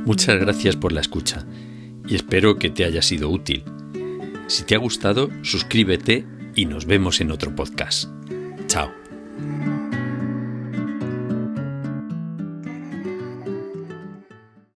Muchas 0.04 0.38
gracias 0.38 0.76
por 0.76 0.92
la 0.92 1.00
escucha 1.00 1.45
y 2.06 2.14
espero 2.14 2.56
que 2.56 2.71
te 2.71 2.85
haya 2.85 3.02
sido 3.02 3.28
útil. 3.28 3.64
Si 4.47 4.64
te 4.64 4.75
ha 4.75 4.78
gustado, 4.78 5.28
suscríbete 5.42 6.25
y 6.54 6.66
nos 6.66 6.87
vemos 6.87 7.21
en 7.21 7.33
otro 7.33 7.54
podcast. 7.54 8.09
Chao. 8.66 8.90